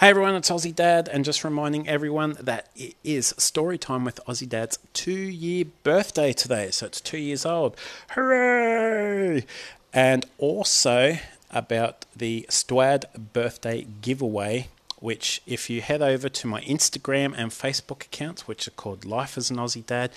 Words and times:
Hey 0.00 0.08
everyone, 0.08 0.34
it's 0.34 0.50
Aussie 0.50 0.74
Dad, 0.74 1.08
and 1.08 1.24
just 1.24 1.44
reminding 1.44 1.88
everyone 1.88 2.36
that 2.40 2.68
it 2.74 2.96
is 3.04 3.32
story 3.38 3.78
time 3.78 4.04
with 4.04 4.18
Aussie 4.26 4.48
Dad's 4.48 4.76
two 4.92 5.12
year 5.12 5.66
birthday 5.84 6.32
today. 6.32 6.72
So 6.72 6.86
it's 6.86 7.00
two 7.00 7.16
years 7.16 7.46
old. 7.46 7.76
Hooray! 8.10 9.46
And 9.92 10.26
also 10.38 11.18
about 11.48 12.06
the 12.14 12.44
Stwad 12.50 13.04
birthday 13.32 13.86
giveaway, 14.02 14.66
which, 14.98 15.40
if 15.46 15.70
you 15.70 15.80
head 15.80 16.02
over 16.02 16.28
to 16.28 16.46
my 16.48 16.60
Instagram 16.62 17.32
and 17.36 17.52
Facebook 17.52 18.04
accounts, 18.04 18.48
which 18.48 18.66
are 18.66 18.72
called 18.72 19.04
Life 19.04 19.38
as 19.38 19.48
an 19.48 19.58
Aussie 19.58 19.86
Dad, 19.86 20.10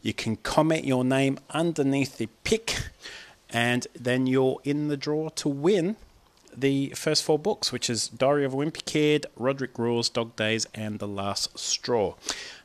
you 0.00 0.14
can 0.14 0.36
comment 0.36 0.84
your 0.84 1.04
name 1.04 1.40
underneath 1.50 2.18
the 2.18 2.28
pic, 2.44 2.90
and 3.50 3.88
then 3.98 4.28
you're 4.28 4.60
in 4.62 4.86
the 4.86 4.96
draw 4.96 5.28
to 5.30 5.48
win 5.48 5.96
the 6.56 6.90
first 6.90 7.24
four 7.24 7.38
books, 7.38 7.72
which 7.72 7.88
is 7.90 8.08
Diary 8.08 8.44
of 8.44 8.54
a 8.54 8.56
Wimpy 8.56 8.84
Kid, 8.84 9.26
Roderick 9.36 9.78
Rules, 9.78 10.08
Dog 10.08 10.36
Days, 10.36 10.66
and 10.74 10.98
The 10.98 11.08
Last 11.08 11.58
Straw. 11.58 12.14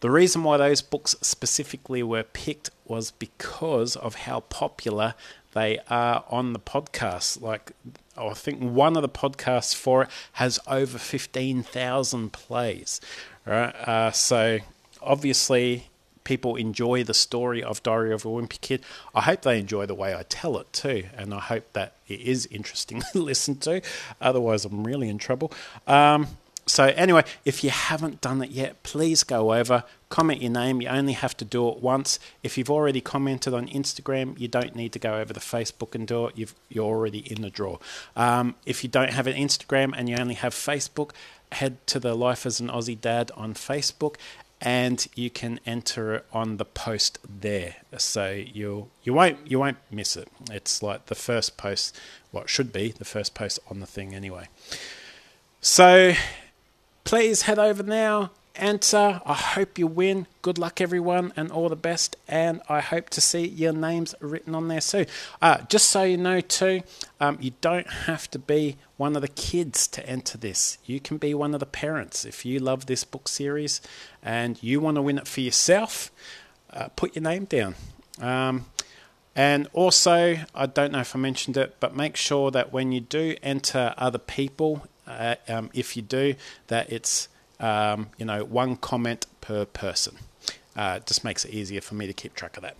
The 0.00 0.10
reason 0.10 0.42
why 0.42 0.56
those 0.56 0.82
books 0.82 1.14
specifically 1.20 2.02
were 2.02 2.24
picked 2.24 2.70
was 2.86 3.12
because 3.12 3.94
of 3.94 4.16
how 4.16 4.40
popular 4.40 5.14
they 5.52 5.78
are 5.88 6.24
on 6.28 6.52
the 6.52 6.58
podcast. 6.58 7.40
Like, 7.40 7.72
I 8.16 8.34
think 8.34 8.60
one 8.60 8.96
of 8.96 9.02
the 9.02 9.08
podcasts 9.08 9.74
for 9.74 10.02
it 10.02 10.08
has 10.32 10.58
over 10.66 10.98
15,000 10.98 12.32
plays. 12.32 13.00
Right? 13.46 13.74
Uh, 13.74 14.10
so, 14.10 14.58
obviously, 15.00 15.88
people 16.24 16.56
enjoy 16.56 17.04
the 17.04 17.14
story 17.14 17.62
of 17.62 17.82
Diary 17.82 18.12
of 18.12 18.24
a 18.24 18.28
Wimpy 18.28 18.60
Kid. 18.60 18.82
I 19.14 19.22
hope 19.22 19.42
they 19.42 19.58
enjoy 19.58 19.86
the 19.86 19.94
way 19.94 20.14
I 20.14 20.24
tell 20.24 20.58
it 20.58 20.72
too, 20.72 21.04
and 21.16 21.34
I 21.34 21.40
hope 21.40 21.72
that 21.72 21.94
it 22.08 22.20
is 22.20 22.46
interesting 22.46 23.02
to 23.12 23.18
listen 23.18 23.56
to. 23.60 23.82
Otherwise, 24.20 24.64
I'm 24.64 24.84
really 24.84 25.08
in 25.08 25.18
trouble. 25.18 25.52
Um, 25.86 26.28
so, 26.64 26.84
anyway, 26.84 27.24
if 27.44 27.64
you 27.64 27.70
haven't 27.70 28.20
done 28.20 28.40
it 28.40 28.50
yet, 28.50 28.84
please 28.84 29.24
go 29.24 29.52
over, 29.52 29.82
comment 30.10 30.40
your 30.40 30.52
name. 30.52 30.80
You 30.80 30.88
only 30.88 31.14
have 31.14 31.36
to 31.38 31.44
do 31.44 31.68
it 31.68 31.78
once. 31.82 32.20
If 32.44 32.56
you've 32.56 32.70
already 32.70 33.00
commented 33.00 33.52
on 33.52 33.66
Instagram, 33.68 34.38
you 34.38 34.46
don't 34.46 34.76
need 34.76 34.92
to 34.92 35.00
go 35.00 35.14
over 35.18 35.34
to 35.34 35.40
Facebook 35.40 35.96
and 35.96 36.06
do 36.06 36.26
it. 36.26 36.38
You've, 36.38 36.54
you're 36.68 36.84
already 36.84 37.18
in 37.18 37.42
the 37.42 37.50
draw. 37.50 37.78
Um, 38.14 38.54
if 38.64 38.84
you 38.84 38.90
don't 38.90 39.10
have 39.10 39.26
an 39.26 39.34
Instagram 39.34 39.92
and 39.96 40.08
you 40.08 40.16
only 40.16 40.34
have 40.34 40.54
Facebook, 40.54 41.10
head 41.50 41.84
to 41.86 42.00
the 42.00 42.14
Life 42.14 42.46
as 42.46 42.60
an 42.60 42.68
Aussie 42.68 43.00
Dad 43.00 43.30
on 43.36 43.54
Facebook 43.54 44.16
and 44.64 45.08
you 45.16 45.28
can 45.28 45.58
enter 45.66 46.14
it 46.14 46.26
on 46.32 46.56
the 46.56 46.64
post 46.64 47.18
there. 47.28 47.76
So 47.98 48.30
you'll 48.30 48.90
you 49.02 49.12
won't 49.12 49.38
you 49.44 49.58
won't 49.58 49.78
miss 49.90 50.16
it. 50.16 50.28
It's 50.50 50.82
like 50.82 51.06
the 51.06 51.16
first 51.16 51.56
post, 51.56 51.98
what 52.30 52.48
should 52.48 52.72
be 52.72 52.92
the 52.92 53.04
first 53.04 53.34
post 53.34 53.58
on 53.68 53.80
the 53.80 53.86
thing 53.86 54.14
anyway. 54.14 54.48
So 55.60 56.14
please 57.02 57.42
head 57.42 57.58
over 57.58 57.82
now, 57.82 58.30
enter. 58.56 59.20
I 59.24 59.34
hope 59.34 59.78
you 59.78 59.86
win. 59.86 60.26
Good 60.42 60.58
luck, 60.58 60.80
everyone, 60.80 61.32
and 61.36 61.50
all 61.50 61.68
the 61.68 61.76
best. 61.76 62.16
And 62.28 62.60
I 62.68 62.80
hope 62.80 63.10
to 63.10 63.20
see 63.20 63.46
your 63.46 63.72
names 63.72 64.14
written 64.20 64.54
on 64.54 64.68
there 64.68 64.80
soon. 64.80 65.06
Uh, 65.40 65.58
just 65.68 65.88
so 65.88 66.02
you 66.02 66.16
know, 66.16 66.40
too, 66.40 66.82
um, 67.20 67.38
you 67.40 67.52
don't 67.60 67.88
have 67.88 68.30
to 68.32 68.38
be 68.38 68.76
one 68.96 69.16
of 69.16 69.22
the 69.22 69.28
kids 69.28 69.86
to 69.88 70.06
enter 70.08 70.38
this. 70.38 70.78
You 70.84 71.00
can 71.00 71.18
be 71.18 71.34
one 71.34 71.54
of 71.54 71.60
the 71.60 71.66
parents. 71.66 72.24
If 72.24 72.44
you 72.44 72.58
love 72.58 72.86
this 72.86 73.04
book 73.04 73.28
series 73.28 73.80
and 74.22 74.62
you 74.62 74.80
want 74.80 74.96
to 74.96 75.02
win 75.02 75.18
it 75.18 75.28
for 75.28 75.40
yourself, 75.40 76.10
uh, 76.70 76.88
put 76.96 77.14
your 77.14 77.22
name 77.22 77.44
down. 77.44 77.74
Um, 78.20 78.66
and 79.34 79.68
also, 79.72 80.36
I 80.54 80.66
don't 80.66 80.92
know 80.92 81.00
if 81.00 81.16
I 81.16 81.18
mentioned 81.18 81.56
it, 81.56 81.76
but 81.80 81.96
make 81.96 82.16
sure 82.16 82.50
that 82.50 82.72
when 82.72 82.92
you 82.92 83.00
do 83.00 83.34
enter 83.42 83.94
other 83.96 84.18
people, 84.18 84.86
uh, 85.06 85.36
um, 85.48 85.70
if 85.72 85.96
you 85.96 86.02
do, 86.02 86.34
that 86.66 86.92
it's 86.92 87.28
um, 87.60 88.08
you 88.18 88.24
know, 88.24 88.44
one 88.44 88.76
comment 88.76 89.26
per 89.40 89.64
person. 89.64 90.16
Uh, 90.74 91.00
just 91.00 91.22
makes 91.22 91.44
it 91.44 91.52
easier 91.52 91.82
for 91.82 91.94
me 91.94 92.06
to 92.06 92.14
keep 92.14 92.34
track 92.34 92.56
of 92.56 92.62
that. 92.62 92.76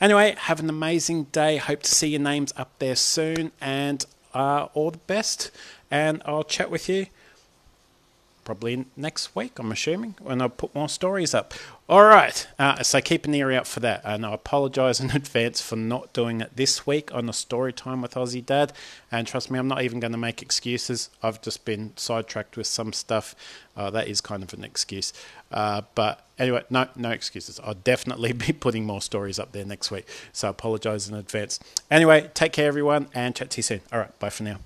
Anyway, 0.00 0.34
have 0.38 0.58
an 0.58 0.68
amazing 0.68 1.24
day. 1.24 1.56
Hope 1.56 1.82
to 1.82 1.94
see 1.94 2.08
your 2.08 2.20
names 2.20 2.52
up 2.56 2.70
there 2.78 2.96
soon, 2.96 3.52
and 3.60 4.04
uh, 4.34 4.68
all 4.74 4.90
the 4.90 4.98
best. 4.98 5.50
And 5.90 6.20
I'll 6.24 6.44
chat 6.44 6.70
with 6.70 6.88
you 6.88 7.06
probably 8.48 8.86
next 8.96 9.36
week, 9.36 9.58
I'm 9.58 9.70
assuming, 9.70 10.14
when 10.22 10.40
I 10.40 10.48
put 10.48 10.74
more 10.74 10.88
stories 10.88 11.34
up. 11.34 11.52
All 11.86 12.04
right, 12.04 12.46
uh, 12.58 12.82
so 12.82 12.98
keep 13.02 13.26
an 13.26 13.34
ear 13.34 13.52
out 13.52 13.66
for 13.66 13.80
that. 13.80 14.00
And 14.06 14.24
I 14.24 14.32
apologise 14.32 15.00
in 15.04 15.10
advance 15.10 15.60
for 15.60 15.76
not 15.76 16.14
doing 16.14 16.40
it 16.40 16.56
this 16.56 16.86
week 16.86 17.14
on 17.14 17.26
the 17.26 17.34
story 17.34 17.74
time 17.74 18.00
with 18.00 18.14
Aussie 18.14 18.44
Dad. 18.44 18.72
And 19.12 19.26
trust 19.26 19.50
me, 19.50 19.58
I'm 19.58 19.68
not 19.68 19.82
even 19.82 20.00
going 20.00 20.12
to 20.12 20.18
make 20.18 20.40
excuses. 20.40 21.10
I've 21.22 21.42
just 21.42 21.66
been 21.66 21.92
sidetracked 21.96 22.56
with 22.56 22.66
some 22.66 22.94
stuff. 22.94 23.34
Uh, 23.76 23.90
that 23.90 24.08
is 24.08 24.22
kind 24.22 24.42
of 24.42 24.54
an 24.54 24.64
excuse. 24.64 25.12
Uh, 25.52 25.82
but 25.94 26.24
anyway, 26.38 26.64
no, 26.70 26.88
no 26.96 27.10
excuses. 27.10 27.60
I'll 27.62 27.74
definitely 27.74 28.32
be 28.46 28.54
putting 28.54 28.86
more 28.86 29.02
stories 29.02 29.38
up 29.38 29.52
there 29.52 29.66
next 29.66 29.90
week. 29.90 30.08
So 30.32 30.48
I 30.48 30.52
apologise 30.52 31.06
in 31.06 31.14
advance. 31.14 31.60
Anyway, 31.90 32.30
take 32.32 32.54
care, 32.54 32.68
everyone, 32.68 33.08
and 33.12 33.36
chat 33.36 33.50
to 33.50 33.58
you 33.58 33.62
soon. 33.62 33.82
All 33.92 33.98
right, 33.98 34.18
bye 34.18 34.30
for 34.30 34.44
now. 34.44 34.60